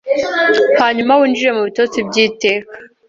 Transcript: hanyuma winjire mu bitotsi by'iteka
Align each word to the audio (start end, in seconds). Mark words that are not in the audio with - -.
hanyuma 0.81 1.13
winjire 1.19 1.51
mu 1.57 1.61
bitotsi 1.67 1.97
by'iteka 2.07 2.73